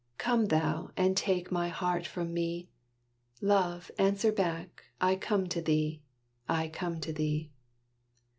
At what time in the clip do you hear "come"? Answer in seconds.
0.17-0.45, 5.15-5.47, 6.69-6.99